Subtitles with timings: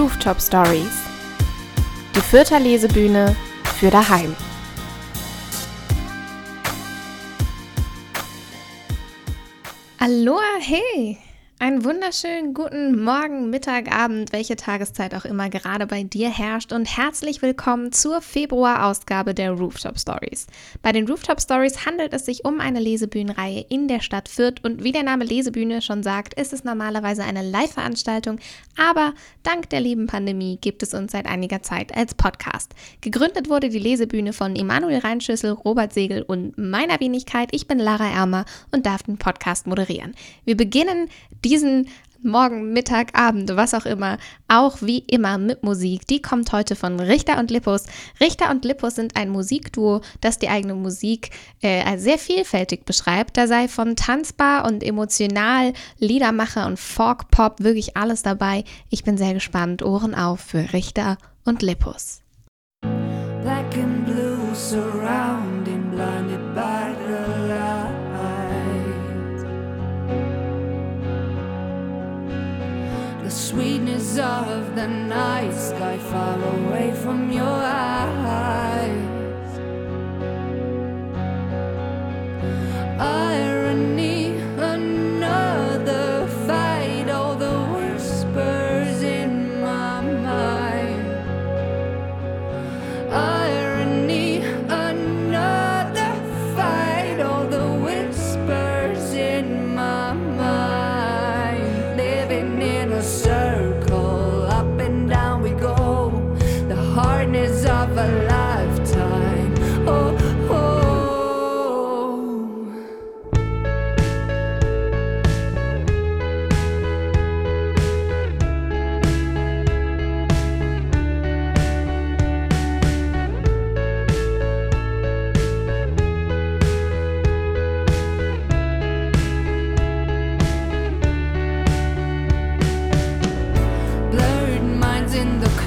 [0.00, 0.96] Rooftop Stories.
[2.16, 3.36] Die Fürther Lesebühne
[3.78, 4.34] für daheim.
[9.98, 11.18] Aloha, hey!
[11.62, 16.86] Einen wunderschönen guten Morgen, Mittag, Abend, welche Tageszeit auch immer gerade bei dir herrscht und
[16.86, 20.46] herzlich willkommen zur Februarausgabe der Rooftop Stories.
[20.80, 24.82] Bei den Rooftop Stories handelt es sich um eine Lesebühnenreihe in der Stadt Fürth und
[24.82, 28.38] wie der Name Lesebühne schon sagt, ist es normalerweise eine Live-Veranstaltung,
[28.78, 32.72] aber dank der lieben Pandemie gibt es uns seit einiger Zeit als Podcast.
[33.02, 37.50] Gegründet wurde die Lesebühne von Emanuel Reinschüssel, Robert Segel und meiner Wenigkeit.
[37.52, 40.14] Ich bin Lara Ermer und darf den Podcast moderieren.
[40.46, 41.10] Wir beginnen
[41.44, 41.88] die diesen
[42.22, 46.06] Morgen, Mittag, Abend, was auch immer, auch wie immer mit Musik.
[46.06, 47.84] Die kommt heute von Richter und Lippus.
[48.20, 51.30] Richter und Lippus sind ein Musikduo, das die eigene Musik
[51.62, 53.38] äh, sehr vielfältig beschreibt.
[53.38, 58.64] Da sei von tanzbar und emotional, Liedermacher und Folk-Pop wirklich alles dabei.
[58.90, 59.82] Ich bin sehr gespannt.
[59.82, 62.19] Ohren auf für Richter und Lippus.
[73.30, 78.00] The sweetness of the night sky far away from your eyes.
[82.98, 83.49] Irony,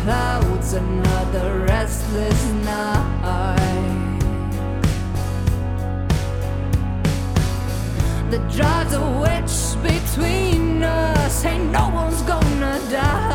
[0.04, 4.20] clouds, another restless night.
[8.30, 13.33] The drive's a wedge between us, ain't no one's gonna die.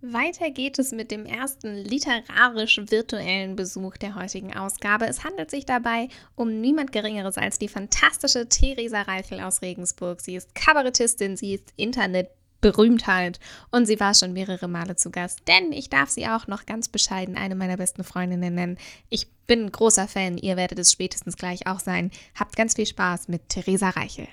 [0.00, 5.06] Weiter geht es mit dem ersten literarisch-virtuellen Besuch der heutigen Ausgabe.
[5.06, 10.20] Es handelt sich dabei um niemand Geringeres als die fantastische Theresa Reichel aus Regensburg.
[10.20, 12.30] Sie ist Kabarettistin, sie ist Internet-
[12.60, 13.38] Berühmtheit.
[13.70, 16.88] Und sie war schon mehrere Male zu Gast, denn ich darf sie auch noch ganz
[16.88, 18.78] bescheiden eine meiner besten Freundinnen nennen.
[19.08, 22.10] Ich bin ein großer Fan, ihr werdet es spätestens gleich auch sein.
[22.34, 24.26] Habt ganz viel Spaß mit Theresa Reichel.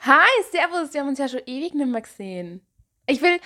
[0.00, 2.66] Hi, Servus, wir haben uns ja schon ewig nicht mehr gesehen.
[3.06, 3.38] Ich will,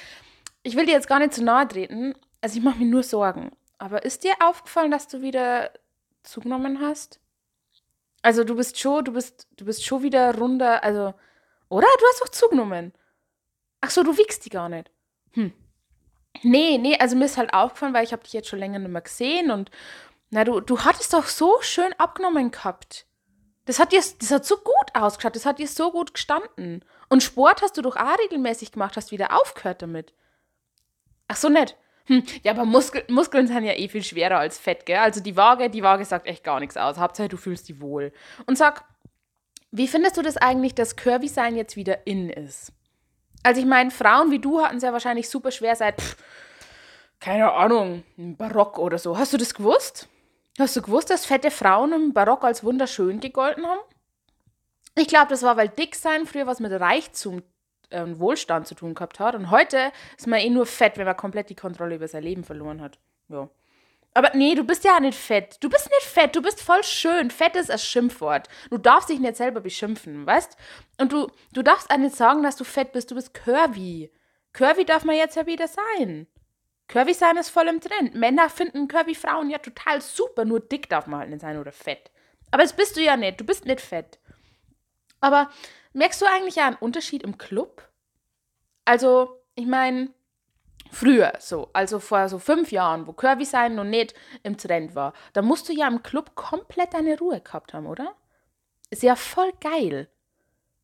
[0.62, 3.52] ich will dir jetzt gar nicht zu nahe treten, also ich mache mir nur Sorgen.
[3.78, 5.70] Aber ist dir aufgefallen, dass du wieder
[6.22, 7.20] zugenommen hast?
[8.22, 11.14] Also du bist schon, du bist, du bist schon wieder runter, also,
[11.68, 11.86] oder?
[11.98, 12.92] Du hast doch zugenommen.
[13.80, 14.90] Ach so, du wiegst die gar nicht.
[15.32, 15.52] Hm.
[16.42, 18.90] Nee, nee, also mir ist halt aufgefallen, weil ich habe dich jetzt schon länger nicht
[18.90, 19.70] mehr gesehen und
[20.30, 23.06] na, du, du hattest doch so schön abgenommen gehabt.
[23.64, 26.84] Das hat, dir, das hat so gut ausgeschaut, das hat dir so gut gestanden.
[27.08, 30.14] Und Sport hast du doch auch regelmäßig gemacht, hast wieder aufgehört damit.
[31.30, 31.76] Ach so, nett.
[32.06, 34.96] Hm, ja, aber Muskel, Muskeln sind ja eh viel schwerer als Fett, gell?
[34.96, 36.98] Also die Waage, die Waage sagt echt gar nichts aus.
[36.98, 38.12] Hauptsache, du fühlst dich wohl.
[38.46, 38.84] Und sag,
[39.70, 42.72] wie findest du das eigentlich, dass Curvy-Sein jetzt wieder in ist?
[43.44, 46.16] Also ich meine, Frauen wie du hatten es ja wahrscheinlich super schwer seit, pff,
[47.20, 49.16] keine Ahnung, Barock oder so.
[49.16, 50.08] Hast du das gewusst?
[50.58, 53.80] Hast du gewusst, dass fette Frauen im Barock als wunderschön gegolten haben?
[54.96, 57.44] Ich glaube, das war, weil dick sein früher was mit Reichtum
[57.90, 59.34] und Wohlstand zu tun gehabt hat.
[59.34, 62.44] Und heute ist man eh nur fett, wenn man komplett die Kontrolle über sein Leben
[62.44, 62.98] verloren hat.
[63.28, 63.48] Ja.
[64.12, 65.56] Aber nee, du bist ja nicht fett.
[65.60, 67.30] Du bist nicht fett, du bist voll schön.
[67.30, 68.48] Fett ist ein Schimpfwort.
[68.70, 70.56] Du darfst dich nicht selber beschimpfen, weißt?
[70.98, 73.10] Und du, du darfst auch nicht sagen, dass du fett bist.
[73.10, 74.10] Du bist curvy.
[74.52, 76.26] Curvy darf man jetzt ja wieder sein.
[76.88, 78.16] Curvy sein ist voll im Trend.
[78.16, 81.70] Männer finden curvy Frauen ja total super, nur dick darf man halt nicht sein oder
[81.70, 82.10] fett.
[82.50, 83.40] Aber das bist du ja nicht.
[83.40, 84.18] Du bist nicht fett.
[85.20, 85.50] Aber
[85.92, 87.88] merkst du eigentlich ja einen Unterschied im Club?
[88.84, 90.10] Also, ich meine,
[90.90, 95.12] früher so, also vor so fünf Jahren, wo Curvy sein noch nicht im Trend war,
[95.32, 98.14] da musst du ja im Club komplett deine Ruhe gehabt haben, oder?
[98.90, 100.08] Ist ja voll geil.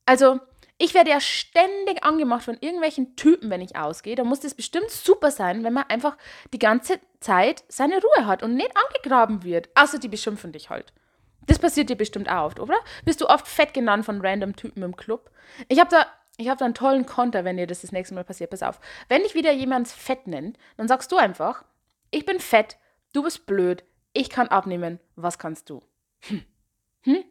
[0.04, 0.40] Also,
[0.78, 4.14] ich werde ja ständig angemacht von irgendwelchen Typen, wenn ich ausgehe.
[4.14, 6.18] Da muss das bestimmt super sein, wenn man einfach
[6.52, 9.70] die ganze Zeit seine Ruhe hat und nicht angegraben wird.
[9.74, 10.92] Außer die beschimpfen dich halt.
[11.46, 12.76] Das passiert dir bestimmt auch oft, oder?
[13.04, 15.30] Bist du oft fett genannt von random Typen im Club?
[15.68, 16.06] Ich habe da,
[16.44, 18.50] hab da einen tollen Konter, wenn dir das das nächste Mal passiert.
[18.50, 18.80] Pass auf.
[19.08, 21.64] Wenn dich wieder jemand fett nennt, dann sagst du einfach,
[22.10, 22.76] ich bin fett,
[23.12, 25.82] du bist blöd, ich kann abnehmen, was kannst du?
[26.20, 26.42] Hm.
[27.02, 27.24] Hm?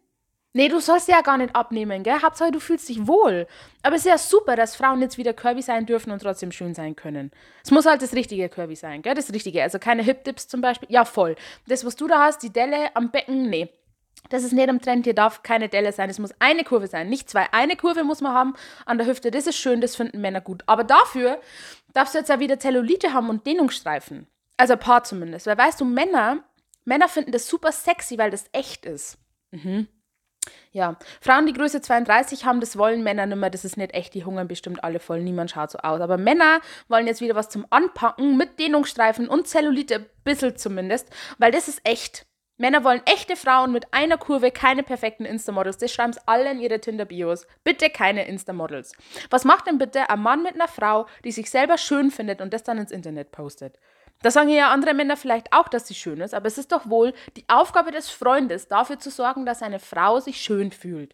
[0.58, 2.22] Nee, du sollst ja gar nicht abnehmen, gell?
[2.22, 3.46] Hauptsache, du fühlst dich wohl.
[3.84, 6.74] Aber es ist ja super, dass Frauen jetzt wieder curvy sein dürfen und trotzdem schön
[6.74, 7.32] sein können.
[7.62, 9.16] Es muss halt das richtige curvy sein, gell?
[9.16, 9.62] Das Richtige.
[9.64, 10.90] Also keine Hip-Dips zum Beispiel.
[10.90, 11.36] Ja, voll.
[11.68, 13.70] Das, was du da hast, die Delle am Becken, nee.
[14.30, 16.10] Das ist nicht im Trend, hier darf keine Delle sein.
[16.10, 17.48] Es muss eine Kurve sein, nicht zwei.
[17.52, 18.54] Eine Kurve muss man haben
[18.86, 19.32] an der Hüfte.
[19.32, 20.64] Das ist schön, das finden Männer gut.
[20.66, 21.40] Aber dafür
[21.94, 24.28] darfst du jetzt ja wieder Zellulite haben und Dehnungsstreifen.
[24.58, 25.48] Also ein paar zumindest.
[25.48, 26.44] Weil weißt du, Männer,
[26.86, 29.18] Männer finden das super sexy, weil das echt ist.
[29.52, 29.88] Mhm.
[30.72, 33.50] Ja, Frauen, die Größe 32 haben, das wollen Männer nicht mehr.
[33.50, 35.22] Das ist nicht echt, die hungern bestimmt alle voll.
[35.22, 36.02] Niemand schaut so aus.
[36.02, 41.10] Aber Männer wollen jetzt wieder was zum Anpacken mit Dehnungsstreifen und Zellulite, ein bisschen zumindest,
[41.38, 42.26] weil das ist echt.
[42.58, 45.78] Männer wollen echte Frauen mit einer Kurve, keine perfekten Insta-Models.
[45.78, 47.48] Das schreiben sie alle in ihre Tinder-Bios.
[47.66, 48.94] Bitte keine Insta-Models.
[49.30, 52.54] Was macht denn bitte ein Mann mit einer Frau, die sich selber schön findet und
[52.54, 53.78] das dann ins Internet postet?
[54.22, 56.90] Da sagen ja andere Männer vielleicht auch, dass sie schön ist, aber es ist doch
[56.90, 61.14] wohl die Aufgabe des Freundes, dafür zu sorgen, dass eine Frau sich schön fühlt.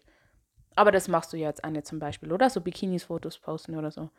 [0.76, 2.48] Aber das machst du ja jetzt eine zum Beispiel, oder?
[2.48, 4.10] So Bikinis-Fotos posten oder so.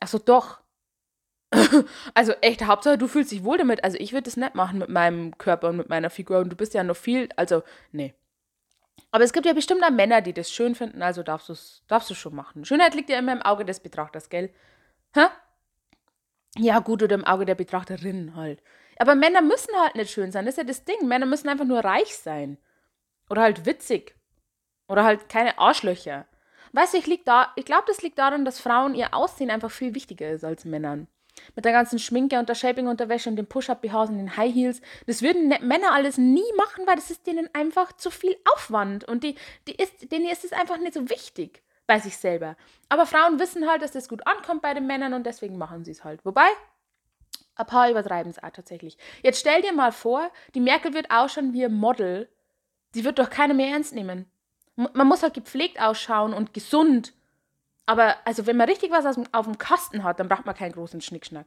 [0.00, 0.60] Achso, doch.
[2.14, 3.84] also echt, Hauptsache du fühlst dich wohl damit.
[3.84, 6.38] Also ich würde das nicht machen mit meinem Körper und mit meiner Figur.
[6.38, 7.62] Und du bist ja noch viel, also
[7.92, 8.14] nee.
[9.10, 11.82] Aber es gibt ja bestimmt auch Männer, die das schön finden, also darfst du es
[11.88, 12.64] darfst schon machen.
[12.64, 14.52] Schönheit liegt ja immer im Auge des Betrachters, gell?
[15.14, 15.26] Hä?
[16.58, 18.62] Ja, gut, oder im Auge der Betrachterin halt.
[18.98, 21.06] Aber Männer müssen halt nicht schön sein, das ist ja das Ding.
[21.06, 22.58] Männer müssen einfach nur reich sein.
[23.30, 24.14] Oder halt witzig.
[24.88, 26.26] Oder halt keine Arschlöcher.
[26.72, 27.24] Weißt du, ich, ich
[27.64, 31.08] glaube, das liegt daran, dass Frauen ihr Aussehen einfach viel wichtiger ist als Männern.
[31.54, 34.80] Mit der ganzen Schminke und der Shaping-Unterwäsche und den Push-Up-BHs und den High Heels.
[35.06, 39.04] Das würden ne-, Männer alles nie machen, weil das ist denen einfach zu viel Aufwand.
[39.04, 42.56] Und die, die ist, denen ist es einfach nicht so wichtig bei sich selber.
[42.88, 45.92] Aber Frauen wissen halt, dass das gut ankommt bei den Männern und deswegen machen sie
[45.92, 46.24] es halt.
[46.24, 46.48] Wobei,
[47.56, 48.96] ein paar übertreiben es auch tatsächlich.
[49.22, 52.28] Jetzt stell dir mal vor, die Merkel wird ausschauen wie ein Model.
[52.92, 54.30] Sie wird doch keiner mehr ernst nehmen.
[54.76, 57.14] Man muss halt gepflegt ausschauen und gesund.
[57.88, 61.00] Aber also wenn man richtig was auf dem Kasten hat, dann braucht man keinen großen
[61.00, 61.46] Schnickschnack.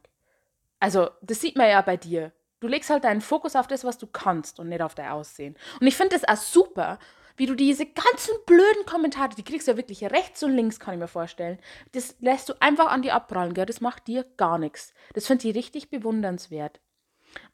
[0.80, 2.32] Also, das sieht man ja bei dir.
[2.60, 5.56] Du legst halt deinen Fokus auf das, was du kannst und nicht auf dein Aussehen.
[5.80, 6.98] Und ich finde das auch super,
[7.38, 10.96] wie du diese ganzen blöden Kommentare, die kriegst du ja wirklich rechts und links, kann
[10.96, 11.60] ich mir vorstellen.
[11.92, 13.68] Das lässt du einfach an dir abprallen, gell?
[13.68, 14.96] Das macht dir gar nichts.
[15.14, 16.82] Das finde ich richtig bewundernswert.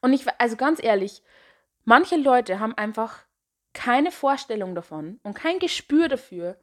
[0.00, 1.22] Und ich, also ganz ehrlich,
[1.84, 3.18] manche Leute haben einfach
[3.74, 6.56] keine Vorstellung davon und kein Gespür dafür,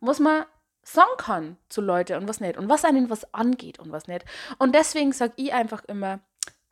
[0.00, 0.44] was man
[0.82, 4.24] sagen kann zu Leuten und was nicht und was einen was angeht und was nicht.
[4.58, 6.20] Und deswegen sage ich einfach immer,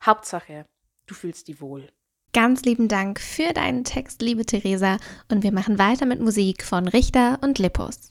[0.03, 0.65] Hauptsache,
[1.07, 1.89] du fühlst dich wohl.
[2.33, 4.97] Ganz lieben Dank für deinen Text, liebe Theresa,
[5.29, 8.09] und wir machen weiter mit Musik von Richter und Lippus.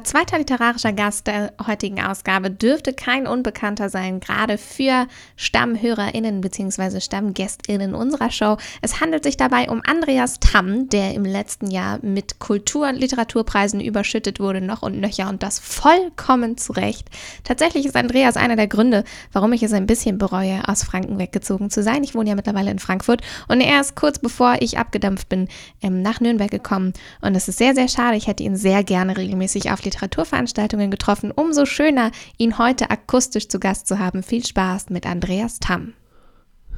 [0.00, 7.00] Unser zweiter literarischer Gast der heutigen Ausgabe dürfte kein Unbekannter sein, gerade für StammhörerInnen bzw.
[7.00, 8.56] StammgästInnen unserer Show.
[8.80, 13.78] Es handelt sich dabei um Andreas Tamm, der im letzten Jahr mit Kultur- und Literaturpreisen
[13.82, 17.10] überschüttet wurde, noch und nöcher und das vollkommen zu Recht.
[17.44, 21.68] Tatsächlich ist Andreas einer der Gründe, warum ich es ein bisschen bereue, aus Franken weggezogen
[21.68, 22.04] zu sein.
[22.04, 25.48] Ich wohne ja mittlerweile in Frankfurt und er ist kurz bevor ich abgedampft bin,
[25.82, 28.16] ähm, nach Nürnberg gekommen und es ist sehr, sehr schade.
[28.16, 31.32] Ich hätte ihn sehr gerne regelmäßig auf Literaturveranstaltungen getroffen.
[31.32, 34.22] Umso schöner, ihn heute akustisch zu Gast zu haben.
[34.22, 35.94] Viel Spaß mit Andreas Tamm.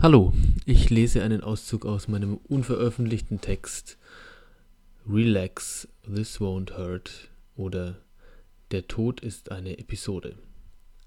[0.00, 0.32] Hallo,
[0.64, 3.98] ich lese einen Auszug aus meinem unveröffentlichten Text
[5.06, 7.98] Relax, This Won't Hurt oder
[8.70, 10.36] Der Tod ist eine Episode.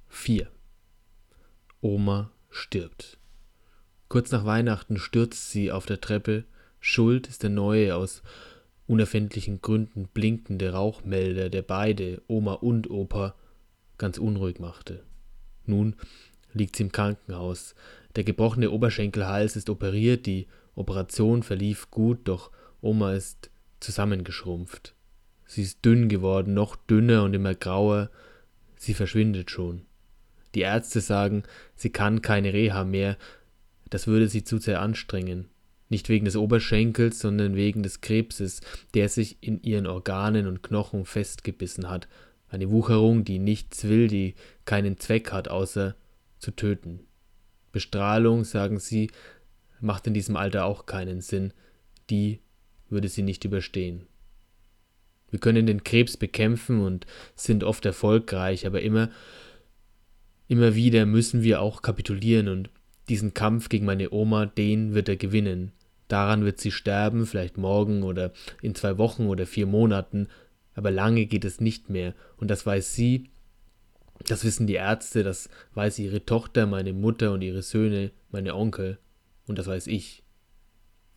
[0.10, 0.48] 4.
[1.82, 3.18] Oma stirbt.
[4.10, 6.46] Kurz nach Weihnachten stürzt sie auf der Treppe.
[6.80, 8.22] Schuld ist der neue aus
[8.88, 13.36] unerfindlichen Gründen blinkende Rauchmelder, der beide, Oma und Opa,
[13.98, 15.04] ganz unruhig machte.
[15.66, 15.96] Nun
[16.54, 17.76] liegt sie im Krankenhaus.
[18.16, 22.52] Der gebrochene Oberschenkelhals ist operiert, die Operation verlief gut, doch
[22.82, 23.50] Oma ist
[23.80, 24.94] zusammengeschrumpft.
[25.46, 28.10] Sie ist dünn geworden, noch dünner und immer grauer.
[28.76, 29.84] Sie verschwindet schon.
[30.54, 31.44] Die Ärzte sagen,
[31.76, 33.18] sie kann keine Reha mehr.
[33.90, 35.50] Das würde sie zu sehr anstrengen.
[35.90, 38.62] Nicht wegen des Oberschenkels, sondern wegen des Krebses,
[38.94, 42.08] der sich in ihren Organen und Knochen festgebissen hat.
[42.50, 45.96] Eine Wucherung, die nichts will, die keinen Zweck hat, außer
[46.40, 47.02] zu töten.
[47.72, 49.12] Bestrahlung, sagen sie,
[49.80, 51.54] macht in diesem Alter auch keinen Sinn.
[52.10, 52.40] Die
[52.90, 54.06] würde sie nicht überstehen.
[55.30, 59.10] Wir können den Krebs bekämpfen und sind oft erfolgreich, aber immer,
[60.48, 62.70] immer wieder müssen wir auch kapitulieren und
[63.10, 65.72] diesen Kampf gegen meine Oma, den wird er gewinnen.
[66.08, 68.32] Daran wird sie sterben, vielleicht morgen oder
[68.62, 70.28] in zwei Wochen oder vier Monaten,
[70.76, 73.30] aber lange geht es nicht mehr, und das weiß sie,
[74.28, 78.98] das wissen die Ärzte, das weiß ihre Tochter, meine Mutter und ihre Söhne, meine Onkel,
[79.48, 80.24] und das weiß ich.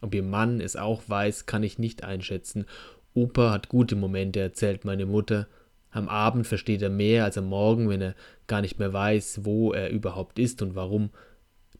[0.00, 2.66] Ob ihr Mann es auch weiß, kann ich nicht einschätzen.
[3.14, 5.48] Opa hat gute Momente, erzählt meine Mutter.
[5.90, 8.14] Am Abend versteht er mehr als am Morgen, wenn er
[8.46, 11.10] gar nicht mehr weiß, wo er überhaupt ist und warum.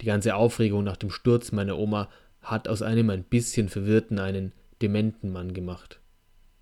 [0.00, 2.09] Die ganze Aufregung nach dem Sturz meiner Oma
[2.40, 6.00] hat aus einem ein bisschen verwirrten einen dementen Mann gemacht.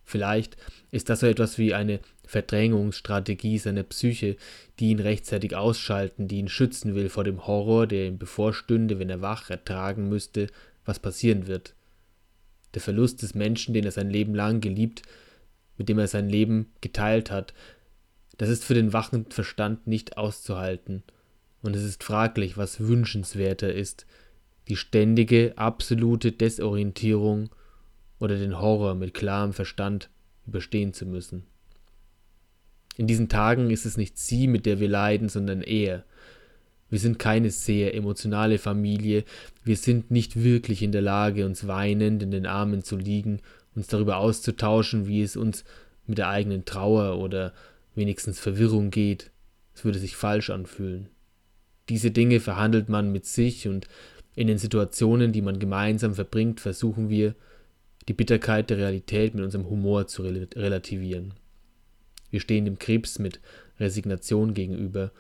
[0.05, 0.57] Vielleicht
[0.93, 4.37] ist das so etwas wie eine Verdrängungsstrategie seiner Psyche,
[4.79, 9.11] die ihn rechtzeitig ausschalten, die ihn schützen will vor dem Horror, der ihm bevorstünde, wenn
[9.11, 10.47] er wach ertragen müsste,
[10.85, 11.75] was passieren wird.
[12.75, 15.03] Der Verlust des Menschen, den er sein Leben lang geliebt,
[15.77, 17.53] mit dem er sein Leben geteilt hat,
[18.39, 21.03] das ist für den wachen Verstand nicht auszuhalten,
[21.63, 24.07] und es ist fraglich, was wünschenswerter ist,
[24.69, 27.51] die ständige, absolute Desorientierung
[28.19, 30.11] oder den Horror mit klarem Verstand
[30.47, 31.45] überstehen zu müssen.
[32.97, 36.05] In diesen Tagen ist es nicht sie, mit der wir leiden, sondern er.
[36.89, 39.25] Wir sind keine sehr emotionale Familie,
[39.65, 43.41] wir sind nicht wirklich in der Lage, uns weinend in den Armen zu liegen,
[43.75, 45.65] uns darüber auszutauschen, wie es uns
[46.07, 47.53] mit der eigenen Trauer oder
[47.95, 49.31] wenigstens Verwirrung geht.
[49.75, 51.09] Es würde sich falsch anfühlen.
[51.89, 53.87] Diese Dinge verhandelt man mit sich und
[54.35, 57.35] in den Situationen, die man gemeinsam verbringt, versuchen wir,
[58.09, 61.35] die Bitterkeit der Realität mit unserem Humor zu relativieren.
[62.31, 63.41] Wir stehen dem Krebs mit
[63.79, 65.13] Resignation gegenüber,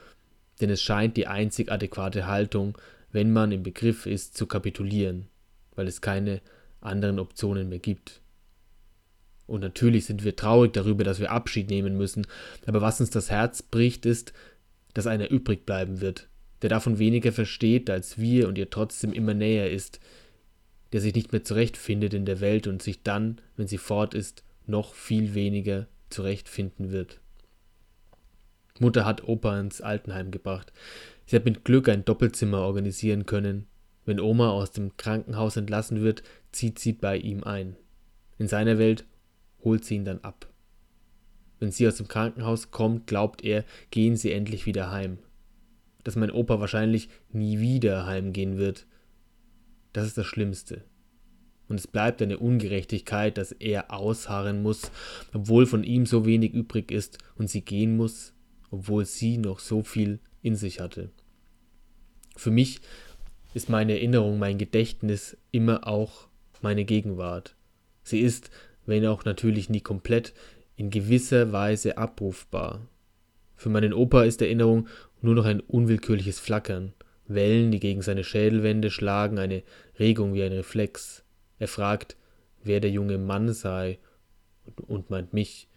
[0.60, 2.76] denn es scheint die einzig adäquate Haltung,
[3.12, 5.26] wenn man im Begriff ist, zu kapitulieren,
[5.74, 6.40] weil es keine
[6.80, 8.20] anderen Optionen mehr gibt.
[9.46, 12.26] Und natürlich sind wir traurig darüber, dass wir Abschied nehmen müssen,
[12.66, 14.32] aber was uns das Herz bricht, ist,
[14.92, 16.28] dass einer übrig bleiben wird,
[16.62, 20.00] der davon weniger versteht als wir und ihr trotzdem immer näher ist,
[20.92, 24.44] der sich nicht mehr zurechtfindet in der Welt und sich dann, wenn sie fort ist,
[24.66, 27.20] noch viel weniger zurechtfinden wird.
[28.78, 30.72] Mutter hat Opa ins Altenheim gebracht.
[31.24, 33.66] Sie hat mit Glück ein Doppelzimmer organisieren können.
[34.04, 37.76] Wenn Oma aus dem Krankenhaus entlassen wird, zieht sie bei ihm ein.
[38.38, 39.04] In seiner Welt
[39.64, 40.46] holt sie ihn dann ab.
[41.58, 45.18] Wenn sie aus dem Krankenhaus kommt, glaubt er, gehen sie endlich wieder heim
[46.06, 48.86] dass mein Opa wahrscheinlich nie wieder heimgehen wird.
[49.92, 50.84] Das ist das Schlimmste.
[51.68, 54.92] Und es bleibt eine Ungerechtigkeit, dass er ausharren muss,
[55.34, 58.34] obwohl von ihm so wenig übrig ist, und sie gehen muss,
[58.70, 61.10] obwohl sie noch so viel in sich hatte.
[62.36, 62.80] Für mich
[63.52, 66.28] ist meine Erinnerung, mein Gedächtnis immer auch
[66.62, 67.56] meine Gegenwart.
[68.04, 68.50] Sie ist,
[68.84, 70.34] wenn auch natürlich nie komplett,
[70.76, 72.86] in gewisser Weise abrufbar.
[73.56, 74.88] Für meinen Opa ist Erinnerung
[75.22, 76.92] nur noch ein unwillkürliches Flackern,
[77.26, 79.62] Wellen, die gegen seine Schädelwände schlagen, eine
[79.98, 81.24] Regung wie ein Reflex.
[81.58, 82.16] Er fragt,
[82.62, 83.98] wer der junge Mann sei
[84.86, 85.68] und meint mich.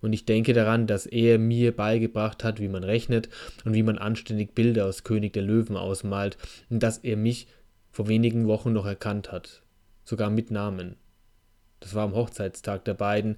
[0.00, 3.28] Und ich denke daran, dass er mir beigebracht hat, wie man rechnet
[3.64, 6.38] und wie man anständig Bilder aus König der Löwen ausmalt
[6.70, 7.48] und dass er mich
[7.92, 9.62] vor wenigen Wochen noch erkannt hat,
[10.04, 10.96] sogar mit Namen.
[11.80, 13.36] Das war am Hochzeitstag der beiden,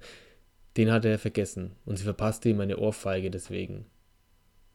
[0.77, 3.85] den hatte er vergessen und sie verpasste ihm eine Ohrfeige deswegen.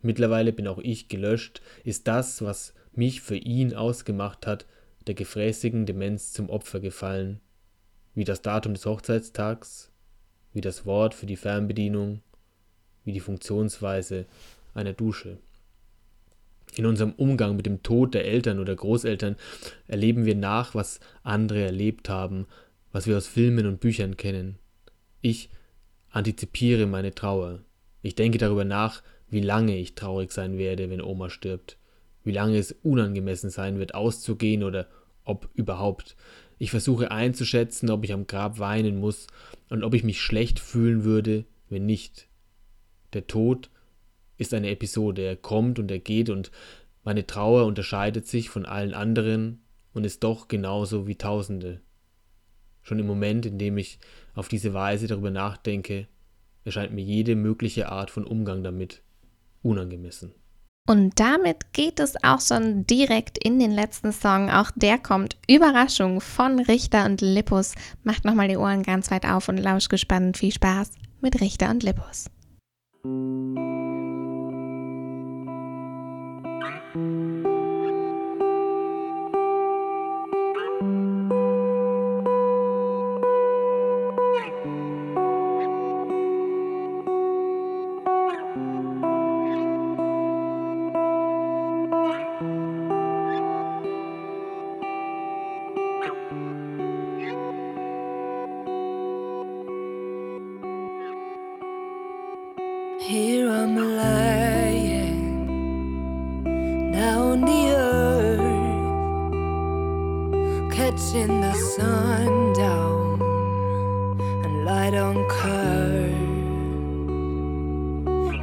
[0.00, 4.66] Mittlerweile bin auch ich gelöscht, ist das, was mich für ihn ausgemacht hat,
[5.06, 7.40] der gefräßigen Demenz zum Opfer gefallen,
[8.14, 9.90] wie das Datum des Hochzeitstags,
[10.52, 12.20] wie das Wort für die Fernbedienung,
[13.04, 14.26] wie die Funktionsweise
[14.74, 15.38] einer Dusche.
[16.76, 19.36] In unserem Umgang mit dem Tod der Eltern oder Großeltern
[19.86, 22.46] erleben wir nach, was andere erlebt haben,
[22.92, 24.58] was wir aus Filmen und Büchern kennen.
[25.22, 25.50] Ich
[26.10, 27.60] antizipiere meine Trauer.
[28.02, 31.78] Ich denke darüber nach, wie lange ich traurig sein werde, wenn Oma stirbt,
[32.24, 34.88] wie lange es unangemessen sein wird, auszugehen oder
[35.24, 36.16] ob überhaupt.
[36.58, 39.26] Ich versuche einzuschätzen, ob ich am Grab weinen muss
[39.68, 42.28] und ob ich mich schlecht fühlen würde, wenn nicht.
[43.12, 43.70] Der Tod
[44.38, 46.50] ist eine Episode, er kommt und er geht und
[47.04, 51.80] meine Trauer unterscheidet sich von allen anderen und ist doch genauso wie Tausende.
[52.82, 53.98] Schon im Moment, in dem ich
[54.38, 56.06] auf diese Weise darüber nachdenke,
[56.64, 59.02] erscheint mir jede mögliche Art von Umgang damit
[59.62, 60.32] unangemessen.
[60.88, 64.48] Und damit geht es auch schon direkt in den letzten Song.
[64.48, 67.74] Auch der kommt Überraschung von Richter und Lippus.
[68.04, 70.38] Macht nochmal die Ohren ganz weit auf und lauscht gespannt.
[70.38, 72.30] Viel Spaß mit Richter und Lippus.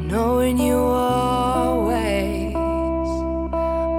[0.08, 2.54] Knowing you always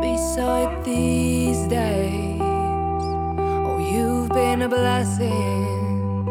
[0.00, 2.40] beside these days.
[2.40, 6.24] Oh, you've been a blessing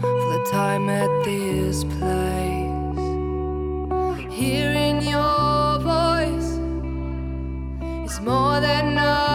[0.00, 3.04] for the time at this place.
[4.32, 6.52] Hearing your voice
[8.08, 9.25] is more than a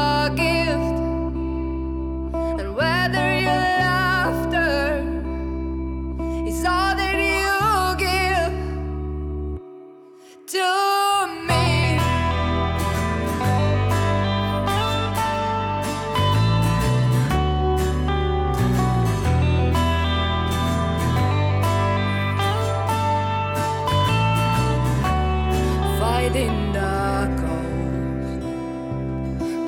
[26.31, 28.47] Fighting the ghost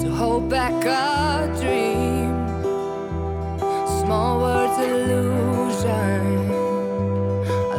[0.01, 2.31] to hold back a dream.
[3.99, 6.21] Small words illusion,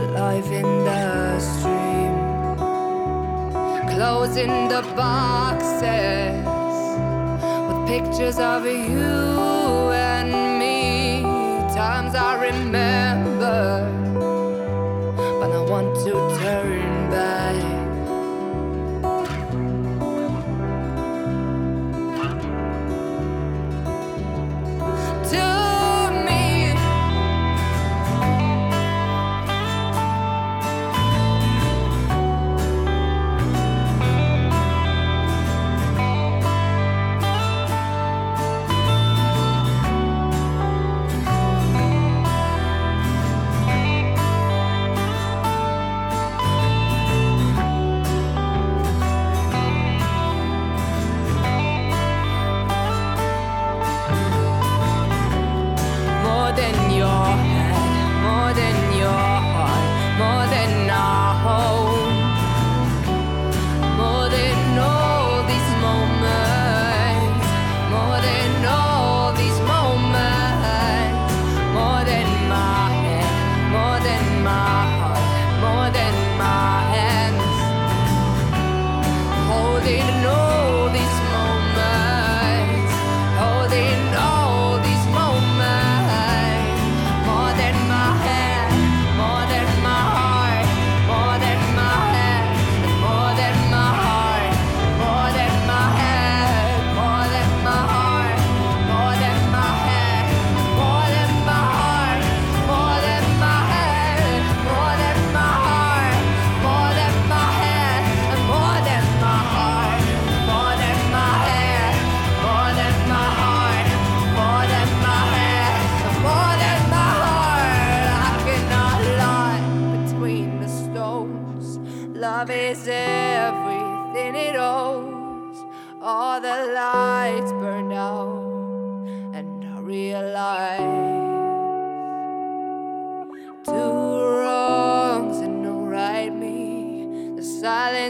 [0.03, 2.15] alive in the stream.
[3.89, 6.45] Closing the boxes
[7.67, 9.24] with pictures of you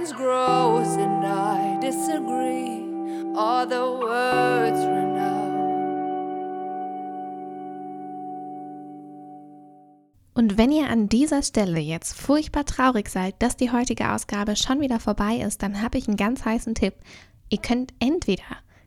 [0.05, 2.83] silence grows and I disagree.
[3.37, 5.45] All the words run out.
[10.35, 14.81] Und wenn ihr an dieser Stelle jetzt furchtbar traurig seid, dass die heutige Ausgabe schon
[14.81, 16.95] wieder vorbei ist, dann habe ich einen ganz heißen Tipp.
[17.51, 18.43] Ihr könnt entweder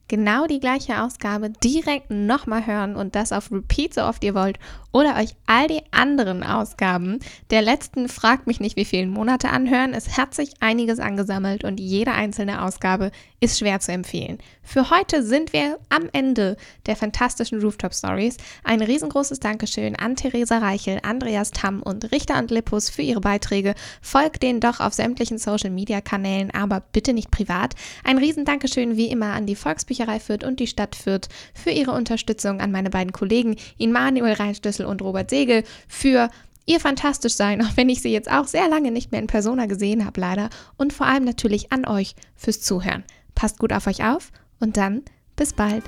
[0.08, 4.58] genau die gleiche Ausgabe direkt nochmal hören und das auf Repeat so oft ihr wollt
[4.92, 7.20] oder euch all die anderen Ausgaben
[7.52, 9.94] der letzten Fragt mich nicht wie vielen Monate anhören.
[9.94, 14.40] Es hat sich einiges angesammelt und jede einzelne Ausgabe ist schwer zu empfehlen.
[14.64, 18.38] Für heute sind wir am Ende der fantastischen Rooftop Stories.
[18.64, 23.76] Ein riesengroßes Dankeschön an Theresa Reichel, Andreas Tamm und Richter und Lippus für ihre Beiträge.
[24.02, 27.76] Folgt denen doch auf sämtlichen Social Media Kanälen, aber bitte nicht privat.
[28.04, 29.56] Ein riesen Dankeschön wie immer an die
[29.98, 34.86] Volksbücherei Fürth und die Stadt Fürth für ihre Unterstützung, an meine beiden Kollegen Immanuel Reinschlüssel
[34.86, 36.30] und Robert Segel für
[36.66, 39.66] ihr fantastisch sein, auch wenn ich sie jetzt auch sehr lange nicht mehr in Persona
[39.66, 40.50] gesehen habe, leider.
[40.78, 43.04] Und vor allem natürlich an euch fürs Zuhören.
[43.36, 45.04] Passt gut auf euch auf und dann
[45.36, 45.84] bis bald.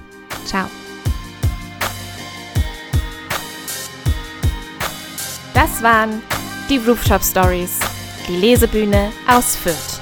[0.45, 0.67] Ciao.
[5.53, 6.21] Das waren
[6.69, 7.79] die Rooftop Stories,
[8.27, 9.98] die Lesebühne aus Fürth.